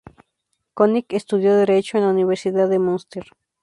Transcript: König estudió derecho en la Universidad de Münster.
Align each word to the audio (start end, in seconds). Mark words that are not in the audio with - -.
König 0.73 1.05
estudió 1.13 1.55
derecho 1.55 1.99
en 1.99 2.05
la 2.05 2.09
Universidad 2.09 2.67
de 2.67 2.79
Münster. 2.79 3.25